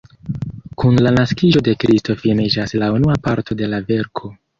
[0.83, 4.33] Kun la naskiĝo de Kristo finiĝas la unua parto de la verko.